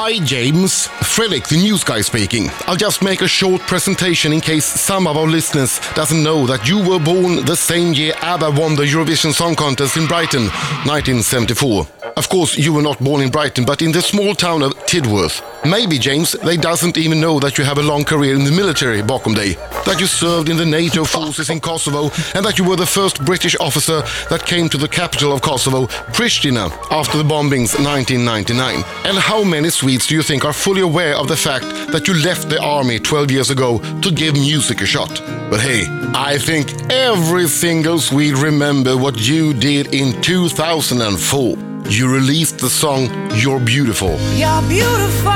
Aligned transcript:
Hi 0.00 0.20
James, 0.20 0.86
Fredrik 1.02 1.48
the 1.48 1.56
news 1.56 1.82
guy 1.82 2.02
speaking. 2.02 2.50
I'll 2.68 2.76
just 2.76 3.02
make 3.02 3.20
a 3.20 3.26
short 3.26 3.60
presentation 3.62 4.32
in 4.32 4.40
case 4.40 4.64
some 4.64 5.08
of 5.08 5.16
our 5.16 5.26
listeners 5.26 5.80
doesn't 5.96 6.22
know 6.22 6.46
that 6.46 6.68
you 6.68 6.78
were 6.78 7.00
born 7.00 7.44
the 7.44 7.56
same 7.56 7.92
year 7.92 8.14
ABBA 8.22 8.52
won 8.52 8.76
the 8.76 8.84
Eurovision 8.84 9.32
Song 9.34 9.56
Contest 9.56 9.96
in 9.96 10.06
Brighton, 10.06 10.44
1974. 10.86 11.88
Of 12.16 12.28
course, 12.28 12.56
you 12.56 12.72
were 12.72 12.82
not 12.82 12.98
born 13.00 13.22
in 13.22 13.30
Brighton, 13.30 13.64
but 13.64 13.82
in 13.82 13.90
the 13.90 14.00
small 14.00 14.34
town 14.34 14.62
of 14.62 14.72
Tidworth. 14.86 15.42
Maybe, 15.64 15.98
James, 15.98 16.32
they 16.32 16.56
doesn't 16.56 16.96
even 16.96 17.20
know 17.20 17.40
that 17.40 17.58
you 17.58 17.64
have 17.64 17.78
a 17.78 17.82
long 17.82 18.04
career 18.04 18.34
in 18.34 18.44
the 18.44 18.52
military, 18.52 19.02
Bochum 19.02 19.34
Day, 19.34 19.54
that 19.84 19.98
you 20.00 20.06
served 20.06 20.48
in 20.48 20.56
the 20.56 20.66
NATO 20.66 21.04
forces 21.04 21.50
in 21.50 21.60
Kosovo, 21.60 22.10
and 22.34 22.44
that 22.44 22.58
you 22.58 22.64
were 22.64 22.76
the 22.76 22.86
first 22.86 23.24
British 23.24 23.56
officer 23.60 24.02
that 24.30 24.46
came 24.46 24.68
to 24.68 24.76
the 24.76 24.88
capital 24.88 25.32
of 25.32 25.42
Kosovo, 25.42 25.86
Pristina, 26.12 26.70
after 26.90 27.18
the 27.18 27.24
bombings 27.24 27.78
1999. 27.78 28.84
And 29.04 29.18
how 29.18 29.44
many 29.44 29.70
Swedes 29.70 29.87
do 29.96 30.14
you 30.14 30.22
think 30.22 30.44
are 30.44 30.52
fully 30.52 30.82
aware 30.82 31.16
of 31.16 31.28
the 31.28 31.36
fact 31.36 31.64
that 31.92 32.06
you 32.06 32.14
left 32.14 32.50
the 32.50 32.60
army 32.60 32.98
12 32.98 33.30
years 33.30 33.50
ago 33.50 33.78
to 34.02 34.10
give 34.10 34.34
music 34.34 34.82
a 34.82 34.86
shot? 34.86 35.08
But 35.50 35.60
hey, 35.60 35.86
I 36.14 36.36
think 36.36 36.70
every 36.90 37.48
single 37.48 37.98
Swede 37.98 38.36
remember 38.36 38.96
what 38.96 39.26
you 39.26 39.54
did 39.54 39.94
in 39.94 40.20
2004. 40.20 41.56
You 41.88 42.12
released 42.12 42.58
the 42.58 42.68
song 42.68 43.08
You're 43.34 43.60
Beautiful. 43.60 44.18
You're 44.34 44.60
beautiful. 44.68 45.32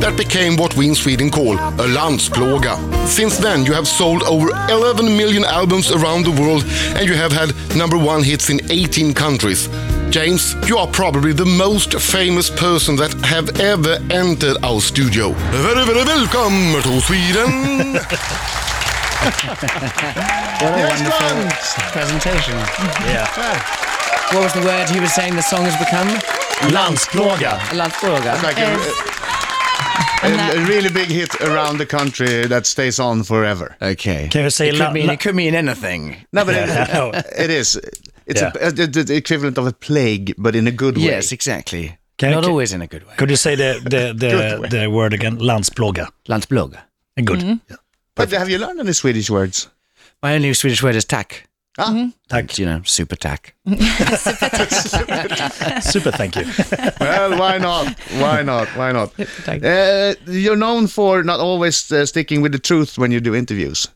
That 0.00 0.14
became 0.16 0.56
what 0.56 0.74
we 0.76 0.88
in 0.88 0.94
Sweden 0.94 1.30
call 1.30 1.54
a 1.54 1.86
landsplåga. 1.86 3.06
Since 3.06 3.36
then, 3.36 3.66
you 3.66 3.74
have 3.74 3.86
sold 3.86 4.22
over 4.22 4.48
11 4.70 5.14
million 5.14 5.44
albums 5.44 5.90
around 5.90 6.24
the 6.24 6.40
world 6.40 6.64
and 6.96 7.06
you 7.06 7.14
have 7.14 7.32
had 7.32 7.54
number 7.76 7.98
one 7.98 8.22
hits 8.22 8.48
in 8.48 8.60
18 8.70 9.12
countries. 9.12 9.68
James, 10.10 10.56
you 10.66 10.76
are 10.76 10.88
probably 10.88 11.32
the 11.32 11.44
most 11.46 11.94
famous 12.00 12.50
person 12.50 12.96
that 12.96 13.12
have 13.24 13.60
ever 13.60 13.98
entered 14.10 14.56
our 14.64 14.80
studio. 14.80 15.30
Very, 15.52 15.84
very 15.86 16.04
welcome 16.04 16.82
to 16.82 17.00
Sweden! 17.00 17.98
What 19.20 20.72
a 20.72 20.76
Yes, 20.78 20.98
wonderful 20.98 21.28
Grant. 21.36 21.52
presentation. 21.92 22.54
Yeah. 23.06 23.26
What 24.32 24.42
was 24.44 24.52
the 24.52 24.60
word 24.62 24.88
he 24.88 25.00
was 25.00 25.12
saying 25.12 25.34
the 25.36 25.42
song 25.42 25.64
has 25.64 25.76
become? 25.76 26.08
Landsplåga. 26.70 27.58
A. 27.72 27.76
Like 28.42 28.58
a, 28.58 28.76
a, 30.26 30.62
a 30.62 30.64
really 30.66 30.88
big 30.90 31.08
hit 31.08 31.34
around 31.40 31.78
the 31.78 31.86
country 31.86 32.46
that 32.46 32.64
stays 32.66 32.98
on 33.00 33.24
forever. 33.24 33.76
Okay. 33.82 34.28
Can 34.30 34.44
you 34.44 34.50
say 34.50 34.68
it 34.68 34.76
la- 34.76 34.86
could, 34.86 34.94
mean, 34.94 35.06
la- 35.08 35.12
it 35.14 35.20
could 35.20 35.34
mean 35.34 35.54
anything. 35.56 36.16
No, 36.32 36.44
but 36.44 36.54
Yeah, 36.56 37.10
I 37.12 37.18
it, 37.18 37.26
it 37.38 37.50
is. 37.50 37.80
It's 38.30 38.40
Yeah. 38.42 38.52
a, 38.60 38.68
a- 38.68 38.86
the, 38.86 39.02
the 39.04 39.16
equivalent 39.16 39.58
of 39.58 39.66
a 39.66 39.72
plague, 39.72 40.34
but 40.38 40.54
in 40.54 40.66
a 40.66 40.70
good 40.72 40.96
way. 40.96 41.04
Yes, 41.04 41.32
exactly. 41.32 41.98
Can- 42.16 42.30
Not 42.32 42.42
can- 42.42 42.50
always 42.52 42.72
in 42.72 42.82
a 42.82 42.86
good 42.86 43.02
way. 43.06 43.14
Could 43.16 43.30
you 43.30 43.36
say 43.36 43.56
the 43.56 43.80
the 43.90 44.12
the, 44.22 44.68
the 44.68 44.86
word 44.90 45.12
again? 45.14 45.38
Landsplåga. 45.38 46.06
Landsplåga. 46.28 46.78
Good. 47.24 47.40
Mm-hmm. 47.40 47.58
Yeah. 47.70 47.76
But 48.14 48.30
have 48.32 48.50
you 48.52 48.58
learned 48.58 48.80
any 48.80 48.92
Swedish 48.92 49.30
words? 49.30 49.68
My 50.22 50.34
only 50.36 50.54
Swedish 50.54 50.82
word 50.82 50.94
is 50.96 51.04
tack. 51.04 51.46
Ah, 51.78 52.10
Tack. 52.28 52.58
You 52.58 52.66
know, 52.66 52.82
super 52.84 53.16
tack. 53.16 53.54
Super, 55.82 56.10
thank 56.10 56.36
you. 56.36 56.44
well, 57.00 57.38
why 57.38 57.58
not? 57.58 57.98
Why 58.20 58.42
not? 58.42 58.68
Why 58.76 58.92
not? 58.92 59.12
Uh, 59.48 60.14
you're 60.26 60.56
known 60.56 60.86
for 60.88 61.22
not 61.22 61.40
always 61.40 61.90
uh, 61.92 62.04
sticking 62.06 62.42
with 62.42 62.52
the 62.52 62.58
truth 62.58 62.98
when 62.98 63.10
you 63.12 63.20
do 63.20 63.34
interviews. 63.34 63.88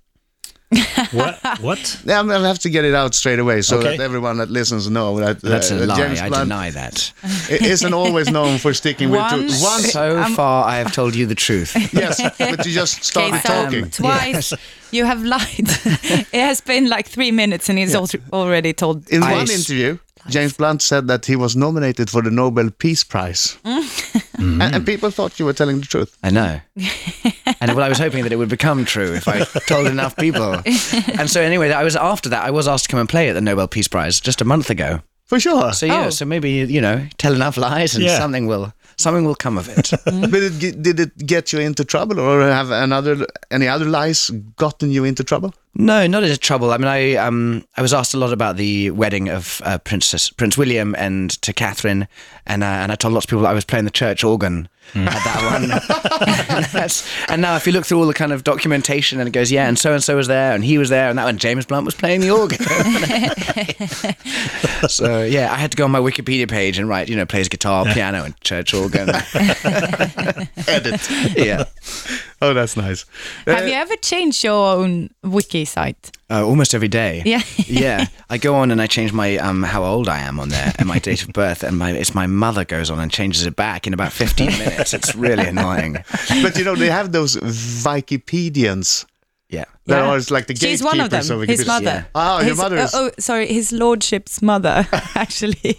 what? 1.13 1.39
What? 1.61 2.01
Yeah, 2.05 2.17
I'm- 2.17 2.31
I'll 2.31 2.45
have 2.45 2.59
to 2.61 2.71
get 2.71 2.85
it 2.85 2.95
out 2.95 3.15
straight 3.15 3.39
away 3.39 3.63
so 3.63 3.79
Okay. 3.79 3.97
that 3.97 4.03
everyone 4.03 4.39
that 4.39 4.51
listens 4.51 4.89
know 4.89 5.19
that 5.21 5.45
uh, 5.45 5.49
That's 5.49 5.71
a 5.71 5.77
lie. 5.87 5.97
James 5.97 6.21
I 6.21 6.29
Blunt 6.29 6.45
deny 6.49 6.71
that. 6.71 7.13
i- 7.25 7.59
isn't 7.61 7.95
always 7.95 8.31
known 8.31 8.59
for 8.59 8.73
sticking 8.75 9.11
with 9.11 9.21
the 9.21 9.37
truth. 9.37 9.51
Once- 9.51 9.63
Once, 9.63 9.93
So 9.93 10.17
I'm- 10.17 10.35
far, 10.35 10.65
I 10.67 10.77
have 10.79 10.93
told 10.93 11.15
you 11.15 11.27
the 11.27 11.35
truth. 11.35 11.75
yes, 11.93 12.21
but 12.39 12.65
you 12.67 12.73
just 12.73 13.05
started 13.05 13.35
Okay, 13.39 13.49
so 13.49 13.65
talking. 13.65 13.91
twice 14.03 14.53
you 14.91 15.05
have 15.05 15.23
lied. 15.25 15.69
it 16.33 16.41
has 16.49 16.61
been 16.61 16.89
like 16.89 17.09
three 17.09 17.31
minutes 17.33 17.69
and 17.69 17.79
he's 17.79 17.95
al- 17.95 18.09
already 18.33 18.73
told. 18.73 19.09
In 19.11 19.23
I 19.23 19.33
one 19.33 19.51
interview, 19.51 19.99
James 20.29 20.53
Blunt 20.55 20.81
said 20.83 21.07
that 21.09 21.27
he 21.27 21.37
was 21.37 21.55
nominated 21.57 22.09
for 22.11 22.23
the 22.23 22.31
Nobel 22.31 22.71
Peace 22.71 23.05
Prize. 23.05 23.59
and, 23.65 24.63
and 24.63 24.87
people 24.87 25.11
thought 25.11 25.39
you 25.39 25.45
were 25.47 25.53
telling 25.53 25.81
the 25.81 25.87
truth. 25.87 26.17
I 26.23 26.31
know. 26.31 26.61
And 27.71 27.77
well, 27.77 27.85
I 27.85 27.89
was 27.89 27.99
hoping 27.99 28.23
that 28.25 28.33
it 28.33 28.37
would 28.37 28.49
become 28.49 28.85
true 28.85 29.13
if 29.15 29.27
I 29.29 29.45
told 29.67 29.87
enough 29.87 30.17
people. 30.17 30.57
And 31.19 31.31
so, 31.31 31.41
anyway, 31.41 31.71
I 31.73 31.85
was 31.85 31.97
after 31.97 32.29
that. 32.31 32.45
I 32.45 32.51
was 32.51 32.67
asked 32.69 32.85
to 32.85 32.91
come 32.91 33.01
and 33.01 33.09
play 33.09 33.29
at 33.29 33.35
the 33.35 33.41
Nobel 33.41 33.69
Peace 33.69 33.89
Prize 33.89 34.21
just 34.21 34.41
a 34.41 34.45
month 34.45 34.71
ago. 34.71 35.01
For 35.27 35.41
sure. 35.41 35.73
So 35.73 35.87
yeah, 35.87 36.07
Oh. 36.07 36.11
so 36.11 36.25
maybe 36.25 36.51
you 36.51 36.81
know, 36.81 37.07
tell 37.19 37.35
enough 37.35 37.57
lies 37.57 37.95
and 37.95 38.05
Yeah. 38.05 38.19
something 38.19 38.47
will 38.47 38.73
something 38.97 39.25
will 39.25 39.35
come 39.35 39.57
of 39.59 39.69
it. 39.69 39.91
Mm-hmm. 40.05 40.31
but 40.31 40.41
it, 40.43 40.83
did 40.83 41.01
it 41.01 41.27
get 41.27 41.53
you 41.53 41.61
into 41.61 41.85
trouble 41.85 42.21
or 42.21 42.41
have 42.43 42.71
another 42.71 43.27
any 43.51 43.67
other 43.69 43.87
lies 43.87 44.31
gotten 44.57 44.91
you 44.91 45.05
into 45.05 45.25
trouble? 45.25 45.55
No, 45.75 46.07
not 46.07 46.23
into 46.23 46.39
trouble. 46.39 46.73
I 46.73 46.79
mean, 46.79 46.89
I 46.89 47.15
um 47.17 47.67
I 47.77 47.83
was 47.83 47.93
asked 47.93 48.15
a 48.15 48.19
lot 48.19 48.33
about 48.33 48.57
the 48.57 48.91
wedding 48.91 49.29
of 49.29 49.61
uh, 49.65 49.79
Princess 49.79 50.31
Prince 50.31 50.57
William 50.57 50.95
and 50.97 51.31
to 51.43 51.53
Catherine, 51.53 52.09
and 52.47 52.63
uh, 52.63 52.67
and 52.67 52.93
I 52.93 52.95
told 52.95 53.15
lots 53.15 53.27
of 53.27 53.31
people 53.31 53.47
I 53.47 53.53
was 53.53 53.65
playing 53.65 53.85
the 53.85 53.91
church 53.91 54.25
organ 54.25 54.69
at 54.95 55.25
that 55.25 55.53
one. 55.53 56.57
and, 56.57 56.65
that's, 56.73 57.09
and 57.29 57.43
now 57.43 57.57
if 57.57 57.67
you 57.67 57.73
look 57.73 57.85
through 57.85 57.99
all 57.99 58.07
the 58.07 58.15
kind 58.15 58.33
of 58.33 58.45
documentation, 58.45 59.19
and 59.19 59.29
it 59.29 59.33
goes, 59.33 59.51
yeah, 59.51 59.67
and 59.67 59.79
so 59.79 59.93
and 59.93 60.03
so 60.03 60.17
was 60.17 60.27
there, 60.27 60.55
and 60.55 60.65
he 60.65 60.79
was 60.79 60.89
there, 60.89 61.09
and 61.09 61.19
that 61.19 61.25
one 61.25 61.39
James 61.39 61.67
Blunt 61.67 61.85
was 61.85 61.95
playing 61.95 62.21
the 62.21 62.31
organ. 62.31 62.59
so 64.89 65.23
yeah, 65.23 65.53
I 65.53 65.57
had 65.57 65.71
to 65.73 65.77
go 65.77 65.85
on 65.85 65.91
my 65.91 66.01
Wikipedia 66.01 66.49
page 66.49 66.79
and 66.79 66.89
write, 66.89 67.09
you 67.09 67.17
know, 67.17 67.27
plays 67.27 67.49
guitar, 67.49 67.85
piano, 67.87 68.25
and 68.25 68.41
church 68.43 68.75
organ. 68.75 69.09
Edit. 70.69 71.09
yeah. 71.37 71.65
oh, 72.41 72.55
that's 72.55 72.77
nice. 72.77 73.05
Have 73.47 73.67
you 73.67 73.75
ever 73.75 73.97
changed 73.97 74.45
your 74.45 74.77
own 74.77 75.11
wiki 75.23 75.64
site? 75.65 76.11
Uh, 76.31 76.45
almost 76.47 76.75
every 76.75 76.89
day. 76.89 77.23
Yeah. 77.27 77.43
yeah. 77.67 78.07
I 78.31 78.39
go 78.39 78.55
on 78.57 78.71
and 78.71 78.81
I 78.83 78.87
change 78.87 79.13
my 79.13 79.37
um 79.39 79.63
how 79.63 79.85
old 79.85 80.09
I 80.09 80.19
am 80.21 80.39
on 80.41 80.49
there 80.49 80.73
and 80.79 80.89
my 80.89 80.99
date 80.99 81.23
of 81.23 81.29
birth 81.43 81.63
and 81.63 81.79
my 81.79 81.91
it's 81.93 82.15
my 82.15 82.27
mother 82.27 82.65
goes 82.65 82.91
on 82.91 82.99
and 83.01 83.11
changes 83.11 83.47
it 83.47 83.57
back 83.57 83.87
in 83.87 83.95
about 83.95 84.13
15 84.13 84.47
minutes. 84.59 84.95
It's 84.95 85.15
really 85.15 85.47
annoying. 85.47 85.99
But 86.43 86.57
you 86.59 86.65
know, 86.65 86.75
they 86.77 86.91
have 86.91 87.13
those 87.13 87.37
Wikipedians 87.39 89.05
Yeah. 89.51 89.65
that 89.87 89.99
Yeah. 89.99 90.11
are 90.11 90.21
like 90.31 90.47
the 90.47 90.57
She's 90.57 90.83
one 90.83 91.01
of 91.01 91.11
gatekeepers 91.11 91.29
them. 91.29 91.41
of 91.43 91.49
His 91.49 91.61
Wikipedia. 91.61 91.67
mother. 91.67 92.07
Oh, 92.15 92.39
your 92.41 92.49
His- 92.49 92.59
mother 92.59 92.77
is. 92.79 92.95
uh, 92.95 92.99
oh, 92.99 93.11
sorry, 93.19 93.47
his 93.47 93.73
lordship's 93.73 94.43
mother, 94.43 94.87
actually. 95.15 95.79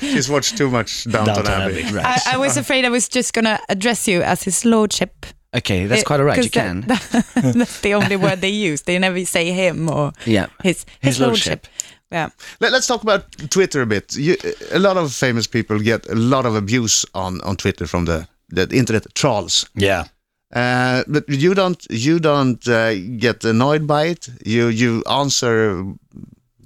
She's 0.00 0.28
watched 0.30 0.56
too 0.56 0.70
much 0.70 1.04
Downton, 1.04 1.34
Downton 1.44 1.52
Abbey. 1.52 1.82
Abbey. 1.82 1.98
I, 1.98 2.34
I 2.34 2.36
was 2.38 2.56
afraid 2.56 2.84
I 2.84 2.88
was 2.90 3.08
just 3.08 3.32
going 3.34 3.44
to 3.44 3.58
address 3.68 4.08
you 4.08 4.22
as 4.22 4.42
his 4.44 4.64
lordship. 4.64 5.26
Okay, 5.52 5.86
that's 5.86 6.02
It- 6.02 6.06
quite 6.06 6.20
all 6.20 6.26
right. 6.26 6.44
You 6.44 6.50
can. 6.50 6.82
that- 6.82 7.26
that's 7.56 7.80
the 7.80 7.94
only 7.94 8.16
word 8.16 8.40
they 8.40 8.50
use. 8.50 8.82
They 8.82 8.98
never 8.98 9.24
say 9.24 9.52
him 9.52 9.88
or 9.88 10.12
yeah. 10.26 10.46
his, 10.62 10.86
his, 11.00 11.18
lordship. 11.20 11.66
Yeah. 12.12 12.30
Let, 12.60 12.72
us 12.72 12.86
talk 12.86 13.02
about 13.02 13.30
Twitter 13.50 13.82
a 13.82 13.86
bit. 13.86 14.16
You, 14.16 14.36
a 14.72 14.78
lot 14.78 14.96
of 14.96 15.12
famous 15.12 15.46
people 15.46 15.78
get 15.78 16.08
a 16.08 16.14
lot 16.14 16.46
of 16.46 16.54
abuse 16.56 17.04
on, 17.14 17.40
on 17.42 17.56
Twitter 17.56 17.86
from 17.86 18.04
the, 18.04 18.26
the 18.48 18.68
internet 18.76 19.06
trolls. 19.14 19.68
Yeah. 19.74 20.04
Uh, 20.52 21.04
but 21.06 21.28
you 21.28 21.54
don't 21.54 21.86
you 21.90 22.18
don't 22.18 22.66
uh, 22.66 22.94
get 23.18 23.44
annoyed 23.44 23.86
by 23.86 24.06
it. 24.06 24.28
You 24.44 24.66
you 24.66 25.04
answer. 25.08 25.84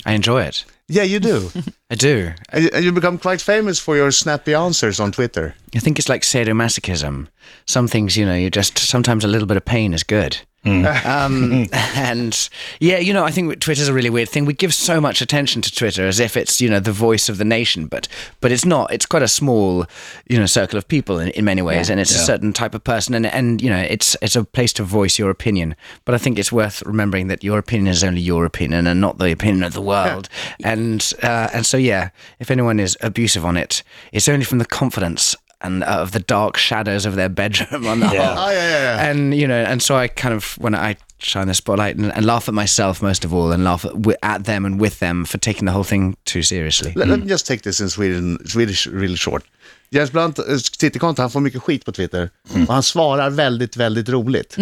I 0.06 0.12
enjoy 0.12 0.42
it. 0.42 0.64
Yeah, 0.88 1.02
you 1.04 1.18
do. 1.18 1.50
I 1.90 1.94
do. 1.94 2.32
and 2.50 2.64
you- 2.64 2.80
you 2.80 2.92
become 2.92 3.18
quite 3.18 3.40
famous 3.40 3.78
for 3.78 3.96
your 3.96 4.10
snappy 4.10 4.52
answers 4.54 5.00
on 5.00 5.12
Twitter. 5.12 5.54
I 5.74 5.78
think 5.78 5.98
it's 5.98 6.08
like 6.08 6.22
sadomasochism. 6.22 7.28
Some 7.66 7.88
things, 7.88 8.16
you 8.16 8.26
know, 8.26 8.34
you 8.34 8.50
just 8.50 8.78
sometimes 8.78 9.24
a 9.24 9.28
little 9.28 9.46
bit 9.48 9.56
of 9.56 9.64
pain 9.64 9.94
is 9.94 10.02
good. 10.02 10.38
Um, 10.64 11.66
and 11.72 12.48
yeah, 12.80 12.98
you 12.98 13.12
know, 13.12 13.24
I 13.24 13.30
think 13.30 13.60
Twitter's 13.60 13.88
a 13.88 13.92
really 13.92 14.10
weird 14.10 14.28
thing. 14.28 14.44
We 14.44 14.54
give 14.54 14.74
so 14.74 15.00
much 15.00 15.20
attention 15.20 15.62
to 15.62 15.74
Twitter 15.74 16.06
as 16.06 16.20
if 16.20 16.36
it's 16.36 16.60
you 16.60 16.68
know 16.68 16.80
the 16.80 16.92
voice 16.92 17.28
of 17.28 17.38
the 17.38 17.44
nation, 17.44 17.86
but 17.86 18.08
but 18.40 18.52
it's 18.52 18.64
not. 18.64 18.92
It's 18.92 19.06
quite 19.06 19.22
a 19.22 19.28
small 19.28 19.86
you 20.28 20.38
know 20.38 20.46
circle 20.46 20.78
of 20.78 20.88
people 20.88 21.18
in, 21.18 21.28
in 21.30 21.44
many 21.44 21.62
ways, 21.62 21.90
and 21.90 22.00
it's 22.00 22.14
a 22.14 22.18
certain 22.18 22.52
type 22.52 22.74
of 22.74 22.84
person, 22.84 23.14
and 23.14 23.26
and 23.26 23.60
you 23.60 23.70
know 23.70 23.78
it's 23.80 24.16
it's 24.22 24.36
a 24.36 24.44
place 24.44 24.72
to 24.74 24.82
voice 24.82 25.18
your 25.18 25.30
opinion. 25.30 25.76
But 26.04 26.14
I 26.14 26.18
think 26.18 26.38
it's 26.38 26.52
worth 26.52 26.82
remembering 26.82 27.28
that 27.28 27.44
your 27.44 27.58
opinion 27.58 27.88
is 27.88 28.04
only 28.04 28.20
your 28.20 28.44
opinion 28.44 28.86
and 28.86 29.00
not 29.00 29.18
the 29.18 29.32
opinion 29.32 29.64
of 29.64 29.72
the 29.72 29.82
world. 29.92 30.28
And 30.62 31.12
uh, 31.22 31.48
and 31.52 31.66
so 31.66 31.76
yeah, 31.76 32.10
if 32.38 32.50
anyone 32.50 32.80
is 32.80 32.96
abusive 33.00 33.44
on 33.44 33.56
it, 33.56 33.82
it's 34.12 34.28
only 34.28 34.44
from 34.44 34.58
the 34.58 34.66
confidence 34.66 35.36
and 35.64 35.82
uh, 35.82 36.02
of 36.02 36.10
the 36.12 36.20
dark 36.20 36.56
shadows 36.56 37.06
of 37.06 37.16
their 37.16 37.28
bedroom 37.28 37.86
on 37.86 38.00
the 38.00 38.06
Yeah. 38.12 38.34
Oh 38.38 38.50
yeah, 38.50 38.68
yeah, 38.68 38.82
yeah. 38.82 39.10
And 39.10 39.34
you 39.34 39.48
know, 39.48 39.64
and 39.64 39.82
so 39.82 39.96
I 39.96 40.08
kind 40.08 40.34
of 40.34 40.58
when 40.58 40.74
I 40.74 40.96
shine 41.18 41.48
the 41.48 41.54
spotlight 41.54 41.96
and, 41.96 42.12
and 42.12 42.26
laugh 42.26 42.48
at 42.48 42.54
myself 42.54 43.02
most 43.02 43.24
of 43.24 43.32
all, 43.34 43.52
and 43.52 43.64
laugh 43.64 43.84
at, 43.84 43.92
at 44.22 44.44
them 44.44 44.64
and 44.64 44.80
with 44.80 44.98
them 44.98 45.24
for 45.24 45.38
taking 45.38 45.66
the 45.66 45.72
whole 45.72 45.84
thing 45.84 46.16
too 46.24 46.42
seriously. 46.42 46.92
Let, 46.96 47.08
let 47.08 47.20
me 47.20 47.26
just 47.26 47.46
take 47.46 47.62
this 47.62 47.80
in 47.80 47.88
Sweden, 47.88 48.38
Swedish 48.46 48.86
really 48.86 49.16
short. 49.16 49.44
James 49.90 50.10
Blunt, 50.10 50.38
eh, 50.38 50.44
Twitterkonto, 50.78 51.22
han 51.22 51.30
får 51.30 51.40
mycket 51.40 51.62
skit 51.62 51.84
på 51.84 51.92
Twitter. 51.92 52.30
Och 52.50 52.74
han 52.74 52.82
svarar 52.82 53.30
väldigt, 53.30 53.76
väldigt 53.76 54.08
roligt 54.08 54.56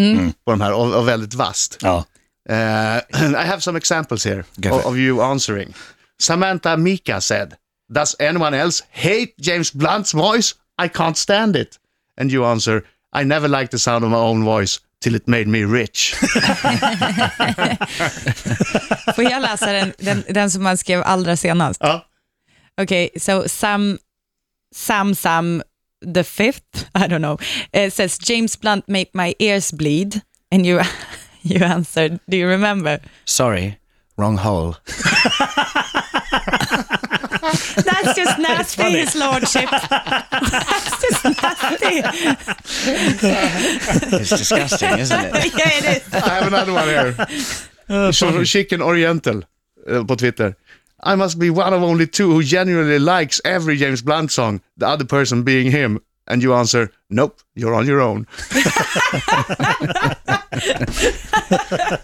på 0.44 0.50
de 0.50 0.60
här 0.60 0.72
och, 0.72 0.94
och 0.94 1.08
väldigt 1.08 1.34
vasst. 1.34 1.78
Ja. 1.80 2.04
Uh, 2.50 2.54
I 3.42 3.46
have 3.46 3.60
some 3.60 3.78
examples 3.78 4.24
here 4.24 4.44
of, 4.70 4.86
of 4.86 4.96
you 4.96 5.22
answering. 5.22 5.74
Samantha 6.20 6.76
Mika 6.76 7.20
said, 7.20 7.54
Does 7.92 8.16
anyone 8.20 8.54
else 8.54 8.84
hate 8.90 9.34
James 9.38 9.74
Blunt's 9.74 10.12
voice? 10.12 10.54
I 10.78 10.88
can't 10.88 11.16
stand 11.16 11.56
it. 11.56 11.78
And 12.16 12.30
you 12.30 12.44
answer, 12.44 12.82
I 13.12 13.24
never 13.24 13.48
liked 13.48 13.70
the 13.70 13.78
sound 13.78 14.04
of 14.04 14.10
my 14.10 14.16
own 14.16 14.44
voice 14.44 14.80
till 15.00 15.14
it 15.14 15.28
made 15.28 15.48
me 15.48 15.64
rich. 15.64 16.14
Får 19.14 19.24
jag 19.24 19.42
läsa 19.42 19.72
den, 19.72 19.92
den, 19.98 20.24
den 20.28 20.50
som 20.50 20.62
man 20.62 20.78
skrev 20.78 21.02
allra 21.02 21.36
senast? 21.36 21.80
Ja. 21.82 22.06
Okay, 22.80 23.10
so 23.16 23.48
Sam, 23.48 23.98
Sam, 24.74 25.14
Sam 25.14 25.62
the 26.00 26.24
fifth, 26.24 26.88
I 26.94 27.06
don't 27.06 27.20
know, 27.20 27.38
uh, 27.74 27.90
says 27.90 28.18
James 28.18 28.56
Blunt 28.56 28.88
make 28.88 29.10
my 29.14 29.34
ears 29.38 29.72
bleed, 29.72 30.22
and 30.50 30.66
you, 30.66 30.80
you 31.42 31.64
answered, 31.64 32.20
do 32.28 32.36
you 32.36 32.48
remember? 32.48 33.00
Sorry, 33.24 33.78
wrong 34.16 34.36
hole. 34.38 34.76
That's 38.02 38.16
just 38.16 38.38
nasty, 38.38 38.90
his 38.90 39.14
lordship. 39.14 39.70
That's 39.90 41.00
just 41.02 41.24
nasty. 41.24 42.02
It's 44.16 44.30
disgusting, 44.30 44.98
isn't 44.98 45.24
it? 45.24 45.32
yeah, 45.58 45.78
it 45.78 45.84
is. 45.96 46.14
I 46.14 46.28
have 46.28 46.46
another 46.46 46.72
one 46.72 46.88
here. 46.88 48.12
So, 48.12 48.44
Chicken 48.44 48.82
Oriental 48.82 49.42
eh, 49.86 50.02
på 50.06 50.16
Twitter. 50.16 50.56
I 51.02 51.16
must 51.16 51.38
be 51.38 51.50
one 51.50 51.74
of 51.74 51.82
only 51.82 52.06
two 52.06 52.30
who 52.30 52.42
genuinely 52.42 52.98
likes 52.98 53.40
every 53.44 53.76
James 53.76 54.02
Blunt 54.02 54.30
song, 54.30 54.60
the 54.76 54.86
other 54.86 55.04
person 55.04 55.42
being 55.42 55.70
him. 55.70 55.98
And 56.28 56.42
you 56.42 56.54
answer, 56.54 56.92
nope, 57.12 57.38
you're 57.54 57.74
on 57.74 57.86
your 57.86 58.00
own. 58.00 58.26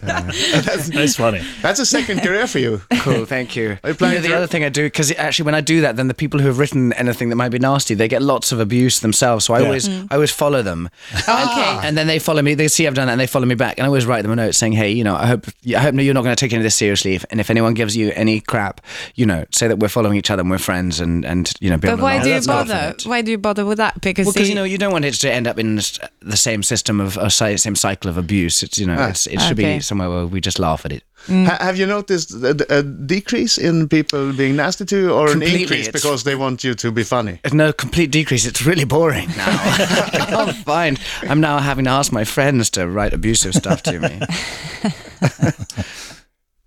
That's 0.09 1.17
funny. 1.17 1.43
That's 1.63 1.81
a 1.81 1.87
second 1.87 2.21
career 2.21 2.47
for 2.47 2.59
you. 2.59 2.81
Cool, 3.01 3.25
thank 3.25 3.57
you. 3.57 3.79
You 3.85 3.95
know, 4.01 4.19
the 4.21 4.29
to- 4.29 4.37
other 4.37 4.47
thing 4.47 4.65
I 4.65 4.69
do, 4.69 4.85
because 4.85 5.11
actually 5.13 5.45
when 5.47 5.55
I 5.55 5.61
do 5.61 5.81
that, 5.83 5.97
then 5.97 6.09
the 6.09 6.15
people 6.15 6.41
who 6.41 6.47
have 6.47 6.59
written 6.59 6.93
anything 6.95 7.29
that 7.31 7.37
might 7.37 7.51
be 7.51 7.59
nasty, 7.59 7.95
they 7.95 8.09
get 8.09 8.23
lots 8.23 8.53
of 8.53 8.61
abuse 8.61 9.01
themselves. 9.01 9.45
So 9.45 9.55
I 9.55 9.61
Yeah. 9.61 9.65
always, 9.67 9.89
mm. 9.89 10.07
I 10.11 10.15
always 10.15 10.31
follow 10.31 10.63
them. 10.63 10.89
Ah. 11.27 11.79
Okay. 11.79 11.87
And 11.89 11.97
then 11.97 12.07
they 12.07 12.19
follow 12.19 12.43
me. 12.43 12.55
They 12.55 12.69
see 12.69 12.87
I've 12.87 12.95
done 12.95 13.07
that, 13.07 13.13
and 13.13 13.21
they 13.21 13.27
follow 13.27 13.47
me 13.47 13.55
back. 13.55 13.79
And 13.79 13.85
I 13.85 13.89
always 13.89 14.07
write 14.07 14.23
them 14.23 14.31
a 14.33 14.37
note 14.37 14.55
saying, 14.55 14.73
"Hey, 14.73 14.91
you 14.91 15.05
know, 15.05 15.15
I 15.15 15.27
hope, 15.27 15.47
I 15.75 15.79
hope 15.79 15.95
you're 15.95 16.15
not 16.15 16.23
going 16.25 16.35
to 16.35 16.41
take 16.41 16.53
any 16.53 16.61
of 16.61 16.65
this 16.65 16.75
seriously. 16.75 17.15
If, 17.15 17.25
and 17.31 17.41
if 17.41 17.51
anyone 17.51 17.75
gives 17.75 17.97
you 17.97 18.13
any 18.15 18.41
crap, 18.41 18.81
you 19.15 19.27
know, 19.27 19.45
say 19.53 19.69
that 19.69 19.79
we're 19.79 19.89
following 19.89 20.17
each 20.17 20.31
other 20.31 20.41
and 20.43 20.51
we're 20.51 20.59
friends, 20.59 21.01
and 21.01 21.25
and 21.25 21.53
you 21.61 21.71
know, 21.71 21.77
be 21.77 21.89
But 21.89 21.95
able 21.95 22.03
why 22.05 22.17
laugh. 22.17 22.25
do 22.25 22.31
you 22.31 22.41
bother? 22.43 22.95
Why 23.05 23.23
do 23.23 23.31
you 23.31 23.39
bother 23.39 23.65
with 23.65 23.79
that? 23.79 24.01
Because 24.01 24.27
Well, 24.27 24.33
because 24.33 24.49
you 24.49 24.55
know 24.55 24.65
you 24.65 24.79
don't 24.79 24.93
want 24.93 24.98
it 25.05 25.15
to 25.15 25.31
end 25.33 25.47
up 25.47 25.59
in 25.59 25.77
the 25.77 26.37
same 26.37 26.63
system 26.63 27.01
of 27.01 27.17
a 27.17 27.31
si- 27.31 27.57
same 27.57 27.77
cycle 27.77 28.11
of 28.11 28.17
abuse. 28.19 28.63
It's 28.63 28.79
you 28.79 28.87
know 28.87 28.97
ah. 28.99 29.09
it's, 29.11 29.27
it 29.27 29.41
should 29.41 29.59
Okay. 29.59 29.77
be 29.77 29.81
somewhere 29.81 30.09
where 30.11 30.27
we 30.27 30.41
just 30.41 30.59
laugh 30.59 30.85
at 30.85 30.93
it. 30.93 31.03
Ha- 31.27 31.59
have 31.61 31.77
you 31.77 31.87
noticed 31.87 32.33
a, 32.33 32.79
a 32.79 32.83
decrease 32.83 33.59
in 33.59 33.89
people 33.89 34.33
being 34.33 34.57
nasty 34.57 34.85
to 34.85 34.97
you 34.97 35.13
or 35.13 35.31
an 35.31 35.43
increase 35.43 35.89
because 35.89 36.25
they 36.25 36.37
want 36.37 36.63
you 36.65 36.75
to 36.75 36.93
be 36.93 37.03
funny? 37.03 37.41
Uh, 37.45 37.51
no 37.53 37.73
complete 37.73 38.11
decrease. 38.11 38.47
It's 38.47 38.63
really 38.65 38.85
boring 38.85 39.29
now. 39.37 39.47
I 39.49 40.27
can't 40.29 40.57
find. 40.57 40.99
I'm 41.23 41.41
now 41.41 41.59
having 41.59 41.85
to 41.85 41.91
ask 41.91 42.13
my 42.13 42.25
friends 42.25 42.71
to 42.71 42.87
write 42.89 43.13
abusive 43.13 43.55
stuff 43.55 43.83
to 43.83 43.99
me. 44.01 44.21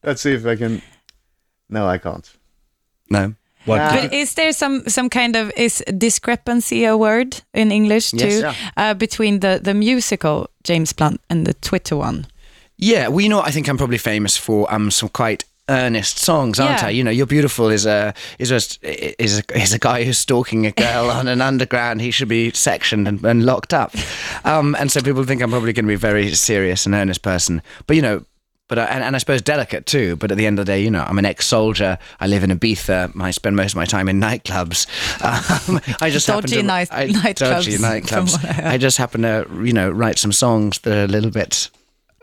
Let's 0.03 0.21
see 0.21 0.33
if 0.33 0.45
I 0.45 0.55
can. 0.55 0.81
No, 1.69 1.87
I 1.87 1.97
can't. 1.97 2.29
No. 3.09 3.35
What? 3.65 3.77
But 3.91 4.13
is 4.13 4.33
there 4.33 4.51
some 4.53 4.83
some 4.87 5.09
kind 5.09 5.35
of 5.35 5.51
is 5.55 5.83
discrepancy 5.97 6.85
a 6.85 6.95
word 6.95 7.41
in 7.53 7.71
English 7.71 8.11
too 8.11 8.39
Yes. 8.41 8.55
uh, 8.77 8.93
between 8.93 9.39
the 9.39 9.59
the 9.63 9.73
musical 9.73 10.47
James 10.63 10.93
Blunt 10.93 11.19
and 11.29 11.45
the 11.45 11.53
Twitter 11.53 11.95
one? 11.97 12.25
Yeah, 12.77 13.09
well, 13.09 13.21
you 13.21 13.29
know, 13.29 13.41
I 13.47 13.51
think 13.51 13.67
I'm 13.67 13.77
probably 13.77 13.99
famous 13.99 14.37
for 14.37 14.65
um 14.73 14.91
some 14.91 15.09
quite 15.09 15.45
earnest 15.69 16.17
songs, 16.19 16.59
aren't 16.59 16.81
Yeah. 16.81 16.87
I? 16.87 16.91
You 16.91 17.03
know, 17.03 17.11
"You're 17.11 17.27
Beautiful" 17.29 17.71
is 17.71 17.85
a 17.85 18.13
is 18.39 18.49
just 18.49 18.79
is 19.19 19.37
a, 19.39 19.43
is 19.53 19.73
a 19.73 19.77
guy 19.79 20.03
who's 20.05 20.17
stalking 20.17 20.65
a 20.65 20.71
girl 20.71 21.11
on 21.11 21.27
an 21.27 21.41
underground. 21.41 22.01
He 22.01 22.11
should 22.11 22.29
be 22.29 22.51
sectioned 22.53 23.07
and, 23.07 23.23
and 23.25 23.43
locked 23.45 23.73
up. 23.73 23.93
Um, 24.43 24.75
and 24.79 24.91
so 24.91 25.01
people 25.01 25.23
think 25.25 25.41
I'm 25.41 25.51
probably 25.51 25.73
going 25.73 25.85
to 25.85 25.95
be 25.97 26.05
a 26.07 26.11
very 26.11 26.33
serious 26.35 26.85
and 26.87 26.95
earnest 26.95 27.21
person. 27.21 27.61
But 27.87 27.95
you 27.95 28.01
know. 28.01 28.25
But 28.71 28.79
I, 28.79 28.85
and, 28.85 29.03
and 29.03 29.17
I 29.17 29.19
suppose 29.19 29.41
delicate 29.41 29.85
too. 29.85 30.15
But 30.15 30.31
at 30.31 30.37
the 30.37 30.45
end 30.47 30.57
of 30.57 30.65
the 30.65 30.71
day, 30.71 30.81
you 30.81 30.89
know, 30.89 31.03
I'm 31.05 31.19
an 31.19 31.25
ex-soldier. 31.25 31.97
I 32.21 32.27
live 32.27 32.41
in 32.45 32.57
Ibiza. 32.57 33.11
I 33.21 33.31
spend 33.31 33.57
most 33.57 33.73
of 33.73 33.75
my 33.75 33.83
time 33.83 34.07
in 34.07 34.17
nightclubs. 34.21 34.87
Um, 35.67 35.81
I 35.99 36.09
just 36.09 36.25
happen 36.27 36.43
Dodgy 36.43 36.55
to 36.55 36.63
night- 36.63 36.87
I, 36.89 37.07
nightclubs, 37.09 37.35
Dodgy 37.35 37.77
nightclubs. 37.77 38.45
I. 38.65 38.73
I 38.75 38.77
just 38.77 38.97
happen 38.97 39.23
to, 39.23 39.45
you 39.61 39.73
know, 39.73 39.89
write 39.91 40.17
some 40.17 40.31
songs 40.31 40.79
that 40.79 40.97
are 40.97 41.03
a 41.03 41.07
little 41.07 41.31
bit 41.31 41.69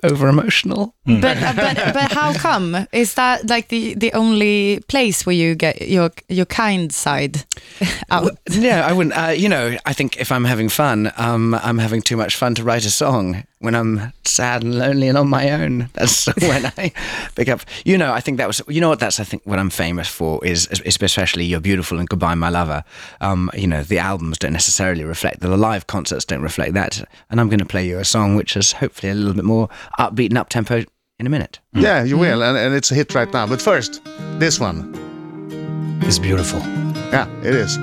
over 0.03 0.29
emotional. 0.29 0.95
But, 1.05 1.37
uh, 1.43 1.53
but 1.57 1.77
but 1.95 2.13
how 2.13 2.33
come? 2.33 2.87
Is 2.93 3.15
that 3.15 3.49
like 3.49 3.69
the 3.69 3.95
the 3.95 4.13
only 4.15 4.81
place 4.89 5.27
where 5.27 5.35
you 5.35 5.55
get 5.55 5.89
your 5.89 6.11
your 6.29 6.47
kind 6.47 6.93
side 6.93 7.45
out? 8.11 8.39
Yeah, 8.51 8.87
I 8.87 8.93
wouldn't. 8.93 9.17
Uh, 9.17 9.31
you 9.31 9.49
know, 9.49 9.77
I 9.85 9.93
think 9.93 10.17
if 10.17 10.31
I'm 10.33 10.45
having 10.45 10.69
fun, 10.69 11.13
um, 11.17 11.55
I'm 11.55 11.79
having 11.79 12.01
too 12.03 12.17
much 12.17 12.37
fun 12.37 12.55
to 12.55 12.65
write 12.65 12.85
a 12.87 12.91
song. 12.91 13.45
When 13.61 13.75
I'm 13.75 14.13
sad 14.25 14.63
and 14.63 14.79
lonely 14.79 15.09
and 15.09 15.19
on 15.19 15.29
my 15.29 15.51
own, 15.51 15.89
that's 15.95 16.27
when 16.27 16.67
I 16.77 16.93
pick 17.35 17.49
up. 17.49 17.61
You 17.85 17.99
know, 17.99 18.13
I 18.13 18.21
think 18.21 18.39
that 18.39 18.47
was. 18.47 18.63
You 18.69 18.81
know 18.81 18.89
what? 18.89 19.01
That's 19.01 19.19
I 19.19 19.25
think 19.25 19.43
what 19.45 19.59
I'm 19.59 19.71
famous 19.71 20.09
for 20.09 20.45
is, 20.45 20.67
is 20.69 20.97
especially 21.01 21.45
"You're 21.45 21.61
Beautiful" 21.61 21.99
and 21.99 22.09
"Goodbye, 22.09 22.37
My 22.37 22.51
Lover." 22.51 22.85
Um, 23.21 23.51
you 23.55 23.67
know, 23.67 23.83
the 23.83 23.99
albums 23.99 24.39
don't 24.39 24.53
necessarily 24.53 25.05
reflect 25.05 25.41
the 25.41 25.57
live 25.57 25.87
concerts 25.87 26.25
don't 26.25 26.43
reflect 26.43 26.75
that, 26.75 27.03
and 27.31 27.41
I'm 27.41 27.49
going 27.49 27.59
to 27.59 27.67
play 27.67 27.87
you 27.87 27.99
a 27.99 28.05
song 28.05 28.37
which 28.37 28.57
is 28.57 28.73
hopefully 28.73 29.11
a 29.11 29.15
little 29.15 29.35
bit 29.35 29.45
more 29.45 29.69
upbeat 29.99 30.29
and 30.29 30.39
up 30.39 30.49
tempo 30.49 30.85
in 31.19 31.27
a 31.27 31.31
minute. 31.31 31.59
Yeah, 31.73 32.05
you 32.05 32.17
will, 32.17 32.43
and, 32.43 32.57
and 32.57 32.75
it's 32.75 32.91
a 32.91 32.95
hit 32.95 33.15
right 33.15 33.33
now. 33.33 33.47
But 33.47 33.61
first, 33.61 34.03
this 34.39 34.61
one. 34.61 34.95
is 36.07 36.19
beautiful. 36.19 36.61
Yeah, 37.11 37.29
it 37.41 37.55
is. 37.55 37.77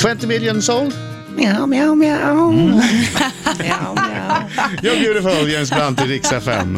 20 0.00 0.26
million 0.26 0.62
sold? 0.62 0.92
Meow 1.40 1.64
meow 1.64 1.94
meow. 1.94 2.50
meow 2.50 3.94
meow. 3.94 4.48
You're 4.82 4.96
beautiful, 4.96 5.46
James 5.46 5.70
Blunt 5.70 5.98
i 5.98 6.04
Rix 6.04 6.30
FM. 6.30 6.74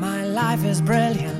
My 0.00 0.24
life 0.24 0.64
is 0.64 0.80
brilliant. 0.80 1.38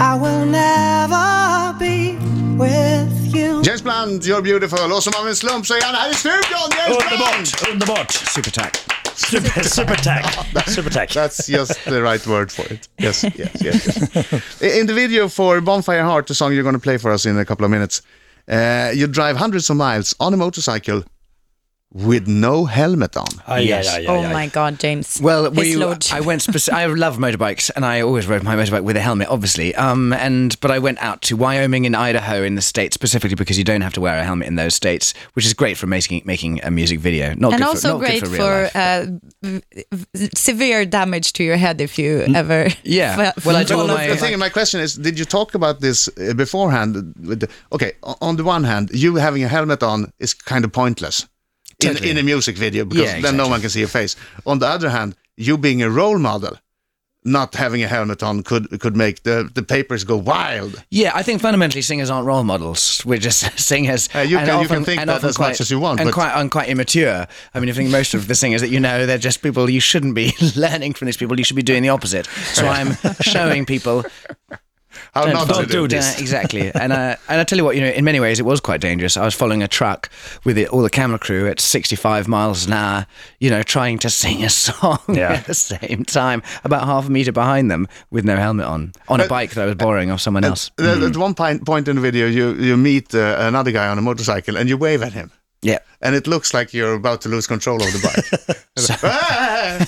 I 0.00 0.18
will 0.20 0.46
never 0.46 1.78
be 1.78 2.16
with 2.56 3.32
you. 3.32 3.62
James 3.62 3.82
Blunt, 3.82 4.24
You're 4.26 4.42
beautiful. 4.42 4.92
Och 4.92 5.02
som 5.02 5.12
av 5.20 5.28
en 5.28 5.36
slump 5.36 5.66
så 5.66 5.74
är 5.74 5.82
han 5.82 5.94
här 5.94 6.10
i 6.10 6.14
studion, 6.14 6.70
James 6.76 6.88
Blunt! 6.88 7.12
Underbart! 7.12 7.70
Underbart! 7.72 8.12
Supertack. 8.12 8.97
Super, 9.18 9.48
supertack. 9.60 10.22
Supertack. 10.66 11.12
That's 11.12 11.46
just 11.48 11.84
the 11.84 12.00
right 12.02 12.24
word 12.26 12.52
for 12.52 12.62
it. 12.72 12.88
Yes, 12.98 13.24
yes, 13.34 13.50
yes. 13.60 14.14
yes. 14.14 14.62
In 14.62 14.86
the 14.86 14.94
video 14.94 15.28
for 15.28 15.60
Bonfire 15.60 16.04
Heart, 16.04 16.28
the 16.28 16.34
song 16.34 16.52
you're 16.52 16.62
going 16.62 16.76
to 16.76 16.80
play 16.80 16.98
for 16.98 17.10
us 17.10 17.26
in 17.26 17.36
a 17.36 17.44
couple 17.44 17.64
of 17.64 17.70
minutes, 17.70 18.00
uh, 18.48 18.92
you 18.94 19.08
drive 19.08 19.36
hundreds 19.36 19.68
of 19.70 19.76
miles 19.76 20.14
on 20.20 20.32
a 20.32 20.36
motorcycle 20.36 21.02
with 21.92 22.28
no 22.28 22.66
helmet 22.66 23.16
on. 23.16 23.26
Aj, 23.48 23.64
Yes. 23.64 23.88
aj, 23.88 24.04
aj, 24.04 24.08
Oh 24.08 24.20
aj, 24.20 24.24
aj. 24.28 24.32
my 24.32 24.46
God, 24.48 24.78
James! 24.78 25.18
Well, 25.22 25.50
we. 25.50 25.74
I 26.12 26.20
went. 26.20 26.42
Speci- 26.42 26.72
I 26.72 26.84
love 26.86 27.16
motorbikes, 27.16 27.70
and 27.74 27.84
I 27.84 28.02
always 28.02 28.26
rode 28.26 28.42
my 28.42 28.54
motorbike 28.56 28.82
with 28.84 28.96
a 28.96 29.00
helmet, 29.00 29.28
obviously. 29.28 29.74
Um, 29.74 30.12
and 30.12 30.58
but 30.60 30.70
I 30.70 30.78
went 30.78 30.98
out 31.00 31.22
to 31.22 31.36
Wyoming 31.36 31.86
and 31.86 31.96
Idaho 31.96 32.42
in 32.42 32.56
the 32.56 32.62
states 32.62 32.94
specifically 32.94 33.36
because 33.36 33.56
you 33.56 33.64
don't 33.64 33.80
have 33.80 33.94
to 33.94 34.00
wear 34.02 34.18
a 34.18 34.24
helmet 34.24 34.48
in 34.48 34.56
those 34.56 34.74
states, 34.74 35.14
which 35.32 35.46
is 35.46 35.54
great 35.54 35.76
for 35.78 35.86
making 35.86 36.22
making 36.26 36.60
a 36.62 36.70
music 36.70 37.00
video. 37.00 37.34
Not 37.34 37.52
and 37.54 37.62
good 37.62 37.68
also 37.68 37.88
for, 37.88 37.92
not 37.94 38.00
great 38.00 38.20
good 38.22 38.28
for, 38.28 38.36
real 38.36 38.46
for 38.46 38.62
life. 38.62 38.76
uh, 38.76 39.06
v- 39.42 39.62
v- 40.14 40.28
severe 40.36 40.84
damage 40.84 41.32
to 41.34 41.42
your 41.42 41.56
head 41.56 41.80
if 41.80 41.98
you 41.98 42.24
ever. 42.34 42.68
Yeah. 42.84 43.16
fe- 43.32 43.40
Well, 43.46 43.56
I 43.56 43.64
do 43.64 43.76
Well, 43.76 43.90
all 43.90 43.96
my- 43.96 44.06
the 44.08 44.14
the 44.14 44.20
thing, 44.20 44.38
my 44.38 44.50
question 44.50 44.80
is, 44.80 44.94
did 44.94 45.18
you 45.18 45.24
talk 45.24 45.54
about 45.54 45.80
this 45.80 46.08
uh, 46.08 46.34
beforehand? 46.34 47.14
With 47.26 47.40
the, 47.40 47.48
okay, 47.72 47.92
on 48.20 48.36
the 48.36 48.44
one 48.44 48.64
hand, 48.64 48.90
you 48.92 49.16
having 49.16 49.42
a 49.42 49.48
helmet 49.48 49.82
on 49.82 50.12
is 50.18 50.34
kind 50.34 50.64
of 50.66 50.72
pointless 50.72 51.24
in, 51.24 51.28
Totally. 51.80 52.10
in 52.10 52.18
a 52.18 52.22
music 52.22 52.56
video 52.56 52.84
because 52.84 53.04
Yeah, 53.04 53.20
then 53.20 53.36
no 53.36 53.48
one 53.48 53.60
can 53.60 53.70
see 53.70 53.78
your 53.80 53.88
face. 53.88 54.16
On 54.46 54.58
the 54.58 54.66
other 54.66 54.90
hand, 54.90 55.14
you 55.36 55.56
being 55.56 55.80
a 55.82 55.88
role 55.88 56.18
model, 56.18 56.58
not 57.24 57.54
having 57.54 57.82
a 57.84 57.86
helmet 57.88 58.22
on 58.22 58.42
could 58.42 58.80
could 58.80 58.96
make 58.96 59.22
the, 59.22 59.48
the 59.54 59.62
papers 59.62 60.02
go 60.02 60.16
wild. 60.16 60.82
Yeah, 60.90 61.12
I 61.14 61.22
think 61.22 61.40
fundamentally 61.40 61.82
singers 61.82 62.10
aren't 62.10 62.26
role 62.26 62.42
models. 62.42 63.02
We're 63.04 63.18
just 63.20 63.58
singers. 63.72 64.08
Uh, 64.12 64.20
you 64.20 64.38
and 64.38 64.48
can- 64.48 64.62
you 64.62 64.68
can 64.68 64.84
think 64.84 65.00
and 65.00 65.08
that 65.10 65.16
often 65.16 65.28
as 65.28 65.38
much 65.38 65.46
quite- 65.50 65.60
as 65.60 65.70
you 65.70 65.78
want, 65.78 66.00
and 66.00 66.12
quite 66.12 66.32
and 66.34 66.50
quite 66.50 66.68
immature. 66.68 67.26
I 67.54 67.60
mean, 67.60 67.68
I 67.68 67.72
think 67.72 67.90
most 67.90 68.12
of 68.14 68.26
the 68.26 68.34
singers 68.34 68.60
that 68.60 68.70
you 68.70 68.80
know, 68.80 69.06
they're 69.06 69.18
just 69.18 69.40
people 69.42 69.70
you 69.70 69.80
shouldn't 69.80 70.14
be 70.16 70.32
learning 70.56 70.94
from 70.94 71.06
these 71.06 71.16
people. 71.16 71.38
You 71.38 71.44
should 71.44 71.56
be 71.56 71.62
doing 71.62 71.82
the 71.84 71.90
opposite. 71.90 72.26
So 72.54 72.66
I'm 72.66 72.96
showing 73.20 73.66
people 73.66 74.04
How 75.14 75.24
Don't- 75.24 75.34
not 75.34 75.46
to 75.48 75.52
don't 75.54 75.66
do 75.68 75.72
do 75.86 75.88
this. 75.88 76.14
that. 76.14 76.20
exactly. 76.20 76.70
And 76.74 76.92
uh, 76.92 77.16
and 77.28 77.40
I 77.40 77.44
tell 77.44 77.58
you 77.58 77.64
what, 77.64 77.74
you 77.76 77.82
know, 77.82 77.88
in 77.88 78.04
many 78.04 78.20
ways 78.20 78.40
it 78.40 78.44
was 78.44 78.60
quite 78.60 78.80
dangerous. 78.80 79.16
I 79.16 79.24
was 79.24 79.34
following 79.34 79.62
a 79.62 79.68
truck 79.68 80.10
with 80.44 80.56
it, 80.58 80.68
all 80.68 80.82
the 80.82 80.90
camera 80.90 81.18
crew 81.18 81.46
at 81.48 81.60
65 81.60 82.26
miles 82.28 82.66
an 82.66 82.72
hour, 82.72 83.06
you 83.40 83.50
know, 83.50 83.62
trying 83.62 83.98
to 83.98 84.10
sing 84.10 84.42
a 84.44 84.48
song 84.64 84.98
Yeah. 85.08 85.32
at 85.32 85.46
the 85.46 85.54
same 85.54 86.04
time, 86.04 86.42
about 86.64 86.84
half 86.84 87.06
a 87.06 87.10
meter 87.10 87.32
behind 87.32 87.70
them 87.70 87.86
with 88.10 88.24
no 88.24 88.36
helmet 88.36 88.66
on, 88.66 88.92
on 89.08 89.20
a 89.20 89.28
bike 89.28 89.50
that 89.52 89.62
I 89.62 89.66
was 89.66 89.74
borrowing 89.74 90.10
off 90.10 90.20
someone 90.20 90.44
else. 90.44 90.70
At- 90.78 91.02
At 91.02 91.16
one 91.16 91.34
point, 91.34 91.64
point 91.66 91.88
in 91.88 91.96
the 91.96 92.02
video, 92.02 92.26
you, 92.26 92.54
you 92.54 92.76
meet 92.76 93.14
uh, 93.14 93.36
another 93.40 93.70
guy 93.72 93.88
on 93.88 93.98
a 93.98 94.02
motorcycle 94.02 94.56
and 94.56 94.68
you 94.68 94.76
wave 94.76 95.02
at 95.02 95.12
him. 95.12 95.30
Yeah. 95.62 95.78
and 96.00 96.14
it 96.14 96.26
looks 96.28 96.54
like 96.54 96.72
you're 96.72 96.94
about 96.94 97.20
to 97.22 97.28
lose 97.28 97.46
control 97.46 97.82
of 97.82 97.92
the 97.92 98.00
bike. 98.02 98.58
Ah! 99.02 99.84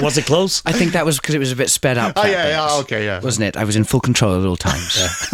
Was 0.02 0.18
it 0.18 0.26
close? 0.26 0.60
I 0.66 0.72
think 0.72 0.92
that 0.92 1.04
was 1.06 1.18
because 1.20 1.34
it 1.36 1.38
was 1.38 1.52
a 1.52 1.56
bit 1.56 1.70
sped 1.70 1.96
up. 1.98 2.14
oh 2.16 2.24
yeah, 2.26 2.42
bit, 2.44 2.50
yeah, 2.50 2.78
okay, 2.80 3.04
yeah. 3.04 3.20
Wasn't 3.20 3.44
it? 3.46 3.56
I 3.56 3.62
was 3.64 3.76
in 3.76 3.84
full 3.84 4.00
control 4.00 4.40
at 4.40 4.46
all 4.46 4.56
times. 4.56 5.28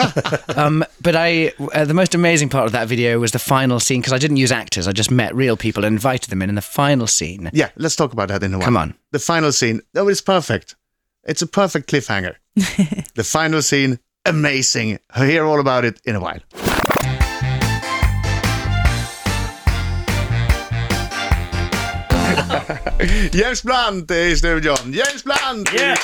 um, 0.57 0.85
but 1.00 1.17
I, 1.17 1.52
uh, 1.73 1.85
the 1.87 1.95
most 1.95 2.14
amazing 2.14 2.50
part 2.50 2.67
of 2.67 2.73
that 2.73 2.87
video 2.88 3.19
was 3.21 3.33
the 3.33 3.38
final 3.38 3.81
scene 3.81 4.00
because 4.00 4.12
I 4.12 4.19
didn't 4.19 4.37
use 4.37 4.52
actors. 4.52 4.87
I 4.87 4.93
just 4.93 5.11
met 5.11 5.35
real 5.35 5.57
people 5.57 5.85
and 5.85 5.95
invited 5.95 6.28
them 6.31 6.43
in. 6.43 6.50
And 6.50 6.59
the 6.59 6.62
final 6.62 7.07
scene, 7.07 7.50
Yeah, 7.55 7.71
let's 7.76 7.97
talk 7.97 8.12
about 8.12 8.28
that 8.28 8.43
in 8.43 8.52
a 8.52 8.59
while. 8.59 8.64
Come 8.67 8.76
on. 8.76 8.95
The 9.12 9.19
final 9.19 9.50
scene. 9.52 9.81
Oh, 9.97 10.09
it's 10.09 10.21
perfect. 10.21 10.76
It's 11.25 11.40
a 11.43 11.47
perfect 11.47 11.88
cliffhanger. 11.90 12.37
the 13.14 13.25
final 13.25 13.62
scene, 13.62 13.99
amazing. 14.26 14.99
I'll 15.11 15.26
Hear 15.26 15.45
all 15.47 15.61
about 15.61 15.85
it 15.87 16.00
in 16.05 16.17
a 16.17 16.21
while. 16.21 16.40
James 23.33 23.63
Blunt 23.63 24.11
är 24.11 24.27
i 24.27 24.37
studion. 24.37 24.77
James 24.85 25.25
Blunt! 25.25 25.75
Yes! 25.75 25.99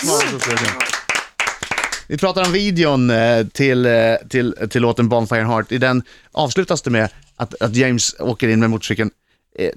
Vi 2.07 2.19
pratar 2.19 2.45
om 2.47 2.53
videon 2.53 3.11
eh, 3.11 3.47
till, 3.47 3.87
eh, 3.87 3.93
till, 4.31 4.55
till 4.71 4.83
låten 4.83 5.09
Bonfire 5.09 5.43
Heart. 5.45 5.73
I 5.73 5.79
den 5.79 6.03
avslutas 6.33 6.83
det 6.83 6.91
med 6.91 7.09
att, 7.37 7.63
att 7.63 7.77
James 7.77 8.15
åker 8.19 8.49
in 8.49 8.61
med 8.61 8.71
motorcykeln. 8.71 9.11
Eh, 9.59 9.71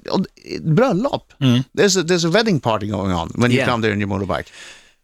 bröllop. 0.60 1.32
There's, 1.38 2.00
a, 2.00 2.02
there's 2.08 2.26
a 2.26 2.30
wedding 2.30 2.60
party 2.60 2.86
going 2.86 3.12
on 3.14 3.32
when 3.34 3.50
you 3.50 3.58
Yeah. 3.58 3.70
come 3.70 3.82
there 3.82 3.94
in 3.94 4.00
your 4.00 4.08
motorbike. 4.08 4.46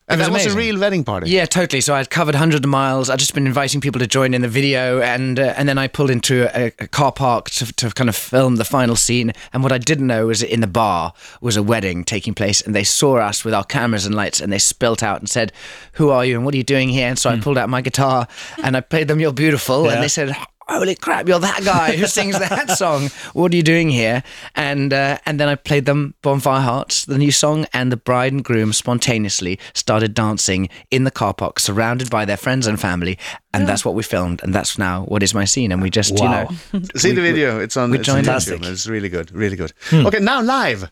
And 0.06 0.18
was 0.20 0.28
that 0.28 0.32
was 0.34 0.46
a 0.54 0.56
real 0.56 0.78
wedding 0.78 1.02
party. 1.02 1.30
Yeah, 1.30 1.46
totally. 1.46 1.80
So 1.80 1.94
I'd 1.94 2.10
covered 2.10 2.34
hundreds 2.34 2.62
of 2.62 2.68
miles. 2.68 3.08
I'd 3.08 3.18
just 3.18 3.32
been 3.32 3.46
inviting 3.46 3.80
people 3.80 3.98
to 4.00 4.06
join 4.06 4.34
in 4.34 4.42
the 4.42 4.48
video, 4.48 5.00
and 5.00 5.38
uh, 5.40 5.54
and 5.56 5.66
then 5.66 5.78
I 5.78 5.88
pulled 5.88 6.10
into 6.10 6.46
a, 6.54 6.66
a 6.78 6.86
car 6.88 7.10
park 7.10 7.48
to, 7.50 7.72
to 7.72 7.90
kind 7.90 8.10
of 8.10 8.14
film 8.16 8.56
the 8.56 8.66
final 8.66 8.96
scene. 8.96 9.32
And 9.54 9.62
what 9.62 9.72
I 9.72 9.78
didn't 9.78 10.06
know 10.06 10.26
was 10.26 10.42
in 10.42 10.60
the 10.60 10.66
bar 10.66 11.14
was 11.40 11.56
a 11.56 11.62
wedding 11.62 12.04
taking 12.04 12.34
place, 12.34 12.60
and 12.60 12.74
they 12.74 12.84
saw 12.84 13.16
us 13.16 13.46
with 13.46 13.54
our 13.54 13.64
cameras 13.64 14.04
and 14.04 14.14
lights, 14.14 14.40
and 14.40 14.52
they 14.52 14.58
spilt 14.58 15.02
out 15.02 15.20
and 15.20 15.28
said, 15.28 15.52
"Who 15.92 16.10
are 16.10 16.22
you? 16.24 16.36
And 16.36 16.44
what 16.44 16.52
are 16.52 16.58
you 16.58 16.64
doing 16.64 16.90
here?" 16.90 17.08
And 17.08 17.18
so 17.18 17.30
I 17.30 17.40
pulled 17.40 17.56
out 17.56 17.70
my 17.70 17.80
guitar 17.80 18.28
and 18.62 18.76
I 18.76 18.82
played 18.82 19.08
them 19.08 19.20
"You're 19.20 19.32
Beautiful," 19.32 19.86
Yeah. 19.86 19.92
and 19.94 20.02
they 20.02 20.08
said. 20.08 20.36
Holy 20.66 20.94
crap! 20.94 21.28
You're 21.28 21.38
that 21.40 21.62
guy 21.64 21.96
who 21.96 22.06
sings 22.06 22.38
that 22.38 22.70
song. 22.78 23.10
What 23.34 23.52
are 23.52 23.56
you 23.56 23.62
doing 23.62 23.90
here? 23.90 24.22
And 24.54 24.92
uh, 24.92 25.18
and 25.26 25.38
then 25.38 25.48
I 25.48 25.56
played 25.56 25.84
them 25.84 26.14
"Bonfire 26.22 26.62
Hearts," 26.62 27.04
the 27.04 27.18
new 27.18 27.30
song, 27.32 27.66
and 27.72 27.92
the 27.92 27.96
bride 27.96 28.32
and 28.32 28.42
groom 28.42 28.72
spontaneously 28.72 29.58
started 29.74 30.14
dancing 30.14 30.68
in 30.90 31.04
the 31.04 31.10
car 31.10 31.34
park, 31.34 31.60
surrounded 31.60 32.08
by 32.08 32.24
their 32.24 32.38
friends 32.38 32.66
and 32.66 32.80
family, 32.80 33.18
and 33.52 33.68
that's 33.68 33.84
what 33.84 33.94
we 33.94 34.02
filmed, 34.02 34.42
and 34.42 34.54
that's 34.54 34.78
now 34.78 35.04
what 35.04 35.22
is 35.22 35.34
my 35.34 35.44
scene. 35.44 35.70
And 35.70 35.82
we 35.82 35.90
just, 35.90 36.18
you 36.18 36.28
know, 36.28 36.48
See 36.96 37.12
the 37.12 37.20
video. 37.20 37.60
It's 37.60 37.76
on, 37.76 37.90
we 37.90 37.98
it's 37.98 38.08
on 38.08 38.24
joined 38.24 38.26
YouTube. 38.26 38.64
It's 38.64 38.86
really 38.86 39.08
good. 39.08 39.32
Really 39.32 39.56
good. 39.56 39.72
Okay, 39.92 40.18
now 40.18 40.40
live. 40.40 40.90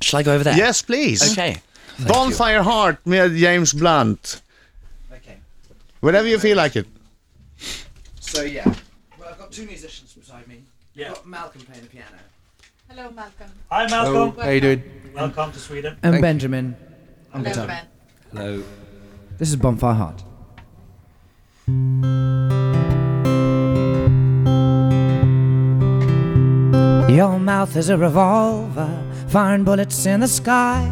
shall 0.00 0.20
I 0.20 0.22
go 0.22 0.34
over 0.34 0.44
there? 0.44 0.56
Yes, 0.56 0.82
please. 0.82 1.32
Okay. 1.32 1.60
Bonfire 2.06 2.62
Heart 2.62 3.06
med 3.06 3.36
James 3.36 3.74
Blunt. 3.74 4.40
Okay. 5.12 5.36
Whenever 6.00 6.26
you 6.26 6.38
feel 6.38 6.56
like 6.56 6.76
it. 6.76 6.86
So 8.20 8.42
yeah, 8.42 8.64
well, 8.64 8.74
I've 8.74 8.89
got 9.50 9.56
two 9.56 9.66
musicians 9.66 10.12
beside 10.12 10.46
me. 10.46 10.62
Yeah. 10.94 11.08
I've 11.08 11.14
got 11.16 11.26
Malcolm 11.26 11.60
playing 11.62 11.82
the 11.82 11.88
piano, 11.88 12.06
Hello, 12.88 13.10
Malcolm. 13.10 13.50
Hi, 13.70 13.86
Malcolm. 13.86 14.40
How 14.40 14.50
you 14.50 14.60
doing? 14.60 14.82
Welcome 15.14 15.52
to 15.52 15.58
Sweden. 15.58 15.96
and 16.02 16.20
Benjamin. 16.20 16.76
Hello, 17.32 17.66
Ben. 17.66 17.86
Hello. 18.32 18.62
This 19.38 19.48
is 19.48 19.56
Bonfire 19.56 19.94
Heart. 19.94 20.24
Your 27.10 27.38
mouth 27.38 27.76
is 27.76 27.90
a 27.90 27.98
revolver, 27.98 28.88
firing 29.28 29.64
bullets 29.64 30.06
in 30.06 30.20
the 30.20 30.28
sky. 30.28 30.90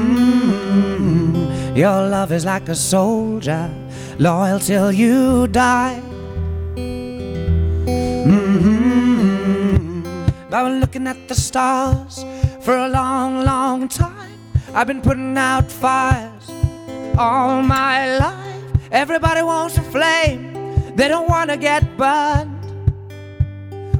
Mhm. 0.00 1.76
Your 1.76 2.08
love 2.08 2.32
is 2.32 2.44
like 2.44 2.68
a 2.68 2.74
soldier, 2.74 3.70
loyal 4.20 4.60
till 4.60 4.92
you 4.92 5.46
die. 5.46 6.02
Mhm. 8.26 10.04
I've 10.52 10.66
been 10.66 10.80
looking 10.80 11.06
at 11.06 11.26
the 11.26 11.34
stars 11.34 12.24
for 12.60 12.76
a 12.76 12.88
long, 12.88 13.42
long 13.44 13.88
time. 13.88 14.38
I've 14.74 14.86
been 14.86 15.00
putting 15.00 15.38
out 15.38 15.72
fires 15.72 16.50
all 17.16 17.62
my 17.62 18.18
life. 18.18 18.64
Everybody 18.92 19.40
wants 19.42 19.78
a 19.78 19.82
flame, 19.82 20.52
they 20.96 21.08
don't 21.08 21.28
want 21.28 21.48
to 21.48 21.56
get 21.56 21.96
burned. 21.96 22.58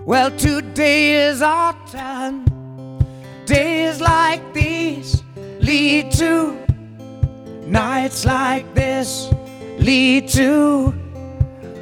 Well, 0.04 0.30
today 0.32 1.28
is 1.28 1.40
our 1.40 1.74
turn. 1.90 2.44
Days 3.46 4.02
like 4.02 4.42
these 4.52 5.22
lead 5.60 6.12
to 6.12 6.58
nights 7.66 8.26
like 8.26 8.66
this, 8.74 9.30
lead 9.80 10.28
to 10.28 10.92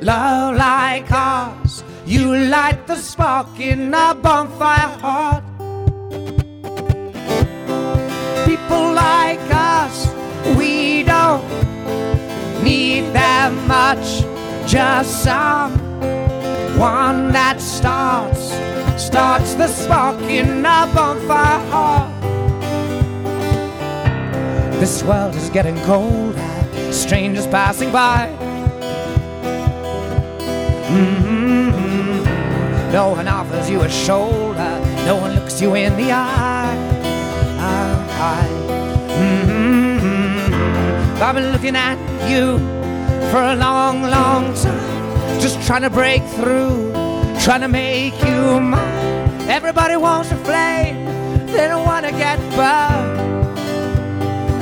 love 0.01 0.57
like 0.57 1.11
ours. 1.11 1.83
You 2.07 2.37
light 2.37 2.87
the 2.87 2.97
spark 2.97 3.59
in 3.61 3.93
a 3.93 4.15
bonfire 4.15 4.89
heart. 5.03 5.45
People 8.47 8.93
like 8.95 9.41
us, 9.51 10.07
we 10.57 11.03
don't 11.03 11.45
need 12.63 13.13
that 13.13 13.53
much, 13.67 14.25
just 14.67 15.25
some 15.25 15.73
one 16.79 17.33
that 17.33 17.61
starts, 17.61 18.53
starts 18.97 19.55
the 19.55 19.67
spark 19.67 20.21
in 20.23 20.65
a 20.65 20.89
bonfire 20.95 21.61
heart. 21.71 22.15
This 24.79 25.03
world 25.03 25.35
is 25.35 25.51
getting 25.51 25.77
colder, 25.81 26.58
strangers 26.91 27.47
passing 27.47 27.91
by. 27.93 28.29
Mhm. 30.91 32.27
No 32.93 33.11
one 33.11 33.29
offers 33.29 33.69
you 33.69 33.83
a 33.83 33.89
shoulder, 33.89 34.81
no 35.05 35.17
one 35.17 35.35
looks 35.35 35.61
you 35.61 35.75
in 35.75 35.97
the 35.97 36.11
eye. 36.13 36.77
Mhm. 39.21 40.53
I've 41.21 41.35
been 41.35 41.51
looking 41.53 41.77
at 41.77 41.99
you 42.31 42.59
for 43.31 43.43
a 43.43 43.57
long, 43.57 44.03
long 44.03 44.55
time, 44.55 45.41
just 45.41 45.61
trying 45.67 45.83
to 45.83 45.91
break 45.91 46.23
through, 46.37 46.93
trying 47.45 47.61
to 47.61 47.69
make 47.69 48.15
you 48.25 48.61
mine. 48.61 49.31
Everybody 49.49 49.97
wants 49.97 50.31
a 50.31 50.37
flame, 50.37 50.97
they 51.47 51.67
don't 51.69 51.85
want 51.85 52.07
to 52.07 52.13
get 52.13 52.39
burned. 52.57 53.18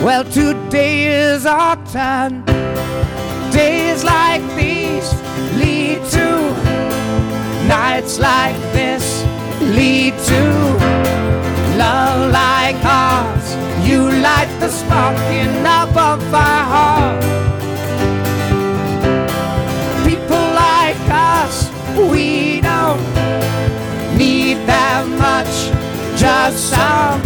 Well, 0.06 0.22
today 0.22 1.32
is 1.32 1.46
our 1.46 1.74
turn. 1.86 2.44
Days 3.50 4.04
like 4.04 4.40
these 4.54 5.12
lead 5.58 5.98
to 6.14 6.28
nights 7.66 8.20
like 8.20 8.54
this, 8.72 9.24
lead 9.60 10.14
to 10.30 10.42
love 11.76 12.30
like 12.30 12.76
ours. 12.84 13.56
You 13.84 14.08
light 14.22 14.46
the 14.60 14.68
spark 14.68 15.18
in 15.40 15.66
our 15.66 15.88
bonfire 15.92 16.64
heart. 16.72 17.24
People 20.06 20.46
like 20.54 21.02
us, 21.10 21.68
we 22.12 22.60
don't 22.60 23.02
need 24.16 24.58
that 24.68 25.04
much, 25.18 25.54
just 26.16 26.70
some 26.70 27.20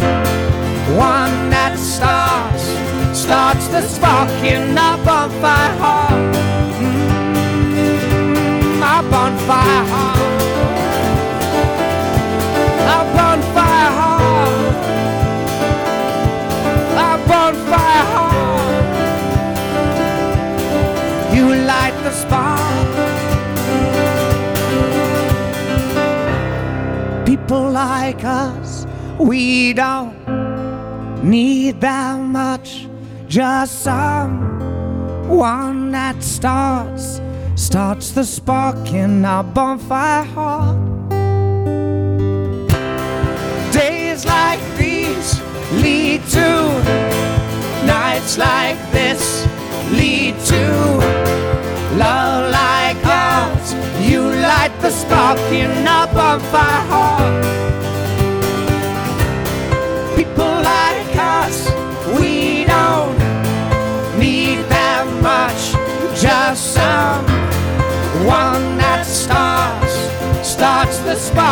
one 0.97 1.51
that 1.51 1.77
starts, 1.79 2.50
starts 3.31 3.67
the 3.69 3.81
spark 3.83 4.29
in 4.43 4.77
our 4.77 4.99
bonfire 5.05 5.75
heart. 5.79 6.35
Mm, 6.83 8.03
our 8.83 9.03
bonfire 9.13 9.85
heart. 9.93 10.19
Our 12.93 13.07
bonfire 13.17 13.91
heart. 13.99 14.75
Our 17.05 17.19
bonfire 17.31 18.05
heart. 18.15 18.83
You 21.33 21.47
light 21.73 21.97
the 22.03 22.13
spark. 22.23 22.89
People 27.27 27.71
like 27.71 28.25
us, 28.25 28.87
we 29.21 29.73
don't 29.73 30.17
need 31.23 31.81
that 31.81 32.19
much, 32.19 32.90
just 33.31 33.83
some 33.85 35.29
one 35.29 35.93
that 35.93 36.21
starts, 36.21 37.21
starts 37.55 38.11
the 38.11 38.25
spark 38.25 38.93
in 38.93 39.25
our 39.25 39.45
bonfire 39.45 40.25
heart. 40.25 40.77
Days 43.73 44.25
like 44.25 44.59
these 44.77 45.41
lead 45.75 46.21
to 46.31 46.49
nights 47.87 48.37
like 48.37 48.79
this, 48.91 49.47
lead 49.93 50.35
to 50.47 50.67
love 51.97 52.51
like 52.51 53.07
ours. 53.07 53.75
You 54.11 54.23
light 54.23 54.77
the 54.81 54.91
spark 54.91 55.39
sparking 55.39 55.87
up 55.87 56.13
on 56.17 56.41
fire 56.41 56.89
heart. 56.89 57.40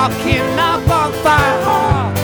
The 0.09 0.15
sparking 0.15 0.59
up 0.59 0.89
on 0.91 1.13
fire 1.23 1.63
heart. 1.65 2.19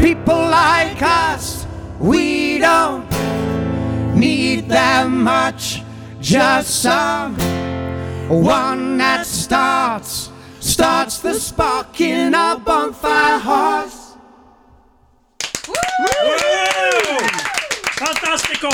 People 0.00 0.34
like 0.36 1.02
us, 1.02 1.66
we 1.98 2.58
don't 2.58 3.06
need 4.14 4.68
that 4.68 5.08
much. 5.08 5.82
Just 6.20 6.82
some 6.82 7.36
one 8.28 8.98
that 8.98 9.26
starts, 9.26 10.30
starts 10.60 11.18
the 11.20 11.34
spark 11.34 12.00
in 12.00 12.34
on 12.66 12.92
fire 12.92 13.38
hearts. 13.38 14.16
Fantastico! 17.96 18.70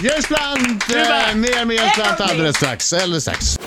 James 0.00 0.26
Blunt! 0.28 0.90
Eh, 0.94 1.34
mer 1.34 1.64
med 1.64 1.76
James 1.76 1.94
Blunt 1.94 2.20
alldeles 2.20 2.56
strax. 2.56 2.92
Eller 2.92 3.20
strax. 3.20 3.58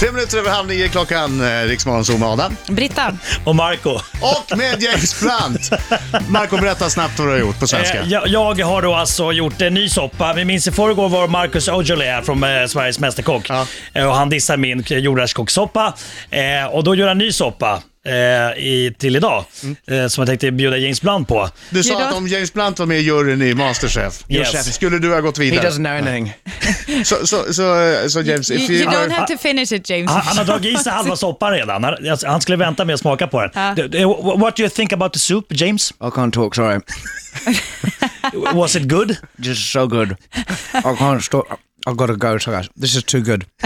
Tre 0.00 0.12
minuter 0.12 0.38
över 0.38 0.50
halv 0.50 0.68
nio 0.68 0.88
klockan, 0.88 1.40
eh, 1.40 1.66
Riksmorgon 1.66 2.04
Zoom 2.04 2.20
med 2.20 2.28
Adam. 2.28 2.56
Britta, 2.68 3.16
Och 3.44 3.56
Marco. 3.56 3.90
Och 4.20 4.58
med 4.58 4.82
James 4.82 5.20
Blunt! 5.20 5.70
Marco, 6.28 6.56
berätta 6.56 6.90
snabbt 6.90 7.18
vad 7.18 7.28
du 7.28 7.32
har 7.32 7.38
gjort 7.38 7.60
på 7.60 7.66
svenska. 7.66 8.00
Eh, 8.00 8.08
jag, 8.08 8.28
jag 8.28 8.66
har 8.66 8.82
då 8.82 8.94
alltså 8.94 9.32
gjort 9.32 9.60
en 9.62 9.74
ny 9.74 9.88
soppa. 9.88 10.32
Vi 10.32 10.44
minns 10.44 10.68
i 10.68 10.72
förrgår 10.72 11.08
var 11.08 11.28
Marcus 11.28 11.68
Aujalay 11.68 12.08
här 12.08 12.22
från 12.22 12.44
eh, 12.44 12.66
Sveriges 12.66 12.98
Mästerkock. 12.98 13.46
Ja. 13.48 13.66
Eh, 13.92 14.08
och 14.08 14.14
han 14.14 14.28
dissar 14.28 14.56
min 14.56 14.84
jordärtskockssoppa. 14.86 15.94
Eh, 16.30 16.64
och 16.70 16.84
då 16.84 16.94
gör 16.94 17.06
jag 17.06 17.12
en 17.12 17.18
ny 17.18 17.32
soppa. 17.32 17.82
Eh, 18.06 18.12
i, 18.64 18.94
till 18.98 19.16
idag, 19.16 19.44
eh, 19.86 20.06
som 20.08 20.22
jag 20.22 20.26
tänkte 20.28 20.50
bjuda 20.50 20.76
James 20.76 21.02
Blunt 21.02 21.28
på. 21.28 21.48
Du 21.70 21.82
sa 21.82 22.02
att 22.08 22.14
om 22.14 22.28
James 22.28 22.52
Blunt 22.52 22.78
var 22.78 22.86
med 22.86 22.98
i 22.98 23.02
juryn 23.02 23.42
i 23.42 23.54
Masterchef, 23.54 24.24
Yes. 24.28 24.74
skulle 24.74 24.98
du 24.98 25.12
ha 25.12 25.20
gått 25.20 25.38
He 25.38 25.44
vidare. 25.44 25.68
doesn't 25.70 25.76
know 25.76 25.92
anything. 25.92 26.32
Så, 27.04 27.26
så, 27.26 27.52
så, 27.52 27.96
så 28.10 28.20
James, 28.20 28.50
you, 28.50 28.60
if 28.60 28.70
you 28.70 28.78
you 28.78 28.90
don't 28.90 28.96
are... 28.96 29.10
have 29.12 29.26
to 29.26 29.36
finish 29.38 29.72
it 29.72 29.90
James. 29.90 30.10
Han, 30.10 30.20
han 30.22 30.36
har 30.38 30.44
dragit 30.44 30.80
i 30.80 30.82
sig 30.82 30.92
halva 30.98 31.16
soppan 31.16 31.52
redan. 31.52 31.84
Han, 31.84 32.08
alltså, 32.10 32.26
han 32.26 32.40
skulle 32.40 32.56
vänta 32.56 32.84
med 32.84 32.94
att 32.94 33.00
smaka 33.00 33.26
på 33.26 33.40
den. 33.40 33.50
Ja. 33.54 33.74
D- 33.76 33.88
d- 33.88 34.04
What 34.36 34.56
do 34.56 34.62
you 34.62 34.70
think 34.70 34.92
about 34.92 35.12
the 35.12 35.18
soup, 35.18 35.46
James? 35.50 35.90
I 35.90 36.04
can't 36.04 36.32
talk, 36.32 36.54
sorry. 36.54 36.80
Was 38.54 38.76
it 38.76 38.82
good? 38.88 39.16
Just 39.36 39.72
so 39.72 39.86
good. 39.86 40.16
I 40.74 40.78
can't 40.98 41.20
stop. 41.20 41.44
I've 41.90 41.96
got 41.96 42.06
to 42.06 42.16
go, 42.16 42.38
guys. 42.38 42.68
This 42.76 42.94
is 42.94 43.02
too 43.02 43.20
good. 43.20 43.46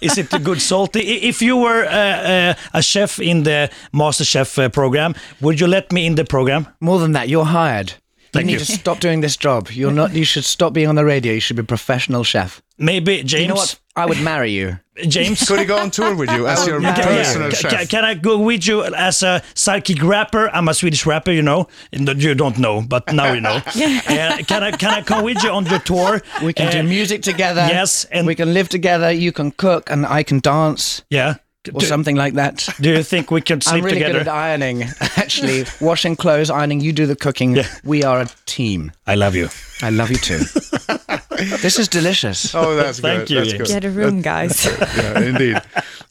Is 0.00 0.16
it 0.16 0.30
too 0.30 0.38
good 0.38 0.62
salty? 0.62 1.00
If 1.00 1.42
you 1.42 1.58
were 1.58 1.84
uh, 1.84 1.90
uh, 1.90 2.54
a 2.72 2.82
chef 2.82 3.20
in 3.20 3.42
the 3.42 3.70
MasterChef 3.92 4.64
uh, 4.64 4.68
program, 4.70 5.14
would 5.42 5.60
you 5.60 5.66
let 5.66 5.92
me 5.92 6.06
in 6.06 6.14
the 6.14 6.24
program? 6.24 6.66
More 6.80 6.98
than 6.98 7.12
that, 7.12 7.28
you're 7.28 7.44
hired. 7.44 7.92
Thank 8.32 8.44
you 8.44 8.52
need 8.52 8.52
you. 8.60 8.66
to 8.66 8.72
stop 8.72 9.00
doing 9.00 9.20
this 9.20 9.36
job. 9.36 9.70
You're 9.70 9.92
not. 9.92 10.14
You 10.14 10.24
should 10.24 10.44
stop 10.44 10.72
being 10.72 10.88
on 10.88 10.94
the 10.94 11.04
radio. 11.04 11.34
You 11.34 11.40
should 11.40 11.56
be 11.56 11.62
a 11.62 11.66
professional 11.66 12.24
chef. 12.24 12.62
Maybe 12.78 13.22
James. 13.24 13.42
You 13.42 13.48
know 13.48 13.54
what? 13.54 13.78
I 13.96 14.06
would 14.06 14.20
marry 14.20 14.52
you. 14.52 14.78
James. 15.08 15.44
Could 15.46 15.58
he 15.58 15.64
go 15.64 15.76
on 15.78 15.90
tour 15.90 16.14
with 16.14 16.30
you 16.30 16.46
as 16.46 16.64
your 16.66 16.80
Yeah, 16.80 16.94
Can- 16.94 17.04
personal 17.04 17.50
can, 17.50 17.70
chef? 17.70 17.88
can 17.88 18.04
I 18.04 18.14
go 18.14 18.38
with 18.38 18.66
you 18.66 18.84
as 18.84 19.22
a 19.24 19.42
sidekick 19.54 20.02
rapper? 20.08 20.48
I'm 20.54 20.68
a 20.68 20.74
Swedish 20.74 21.04
rapper, 21.06 21.32
you 21.32 21.42
know. 21.42 21.66
You 21.92 22.34
don't 22.34 22.58
know, 22.58 22.80
but 22.80 23.12
now 23.12 23.32
you 23.32 23.40
know. 23.40 23.60
Uh, 23.66 24.38
can 24.46 24.62
I 24.62 24.70
can 24.72 24.90
I 24.94 25.02
come 25.02 25.24
with 25.24 25.42
you 25.42 25.50
on 25.50 25.66
your 25.66 25.80
tour? 25.80 26.20
We 26.44 26.52
can 26.52 26.70
do 26.72 26.78
Uh, 26.80 26.82
music 26.84 27.22
together. 27.22 27.66
yes, 27.68 28.04
and- 28.12 28.26
we 28.26 28.34
can 28.36 28.52
live 28.54 28.68
together. 28.68 29.10
You 29.10 29.32
can 29.32 29.50
cook, 29.50 29.90
and 29.90 30.06
I 30.06 30.22
can 30.22 30.38
dance, 30.40 31.02
Yeah. 31.10 31.34
or 31.74 31.80
Do, 31.80 31.86
something 31.86 32.16
like 32.16 32.34
that. 32.34 32.68
do 32.80 32.90
you 32.90 33.02
think 33.02 33.30
we 33.30 33.40
can 33.40 33.56
I'm 33.56 33.60
sleep 33.62 33.84
really 33.84 33.98
together? 33.98 34.18
good 34.20 34.28
at 34.28 34.34
ironing. 34.34 34.84
Actually, 35.16 35.64
washing 35.80 36.16
clothes, 36.16 36.50
ironing. 36.50 36.80
You 36.80 36.92
do 36.92 37.06
the 37.06 37.16
cooking. 37.16 37.56
Yeah. 37.56 37.66
We 37.84 38.04
are 38.04 38.20
a 38.20 38.28
team. 38.46 38.92
I 39.06 39.16
love 39.16 39.34
you. 39.36 39.48
I 39.82 39.90
love 39.90 40.10
you 40.10 40.18
too. 40.18 40.40
this 41.62 41.78
is 41.78 41.88
delicious. 41.88 42.54
Oh, 42.54 42.74
that's 42.76 43.00
Thank 43.00 43.28
good. 43.28 43.30
you, 43.30 43.36
That's 43.40 43.52
good. 43.54 43.66
Get 43.68 43.84
a 43.84 43.90
room 43.90 44.22
guys. 44.22 44.64
Yeah, 44.96 45.20
indeed. 45.20 45.60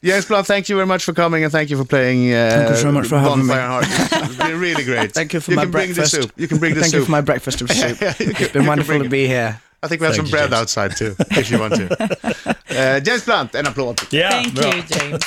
Yes, 0.00 0.24
Blunt, 0.26 0.46
thank 0.46 0.68
you 0.68 0.76
very 0.76 0.86
much 0.86 1.04
for 1.04 1.12
coming 1.12 1.42
and 1.42 1.50
thank 1.52 1.70
you 1.70 1.76
for 1.76 1.84
playing. 1.84 2.32
Uh, 2.32 2.50
Thank 2.50 2.70
you 2.70 2.76
so 2.76 2.92
much 2.92 3.06
for 3.08 3.18
having 3.18 3.46
me. 3.46 3.54
Bonfire 3.54 3.66
Heart. 3.66 3.86
It's 4.30 4.36
been 4.36 4.60
really 4.60 4.84
great. 4.84 5.12
Thank 5.18 5.32
you 5.34 5.40
for 5.40 5.50
you 5.50 5.56
my 5.56 5.62
can 5.64 5.72
bring 5.72 5.92
breakfast. 5.92 6.12
the 6.14 6.22
soup. 6.22 6.32
You 6.36 6.46
can 6.48 6.58
bring 6.58 6.74
the 6.74 6.80
Thank 6.80 6.92
soup. 6.92 7.00
you 7.00 7.04
for 7.06 7.10
my 7.10 7.20
breakfast 7.20 7.60
of 7.62 7.70
soup. 7.70 8.00
Yeah, 8.00 8.08
you 8.10 8.14
can- 8.14 8.30
it's 8.30 8.40
you 8.40 8.48
been 8.50 8.66
wonderful 8.66 9.02
to 9.02 9.08
be 9.08 9.26
here. 9.26 9.60
I 9.82 9.88
think 9.88 10.00
we 10.00 10.06
have 10.06 10.14
Thank 10.16 10.28
some 10.28 10.30
bread 10.30 10.50
James. 10.50 10.60
outside 10.60 10.96
too, 10.96 11.14
if 11.32 11.50
you 11.50 11.58
want 11.58 11.74
to. 11.74 12.56
Uh, 12.70 13.00
James 13.00 13.24
Blunt, 13.24 13.54
en 13.54 13.64
applåd. 13.66 14.00
Yeah. 14.12 14.30
Thank 14.42 14.56
you 14.90 14.96
James. 14.98 15.24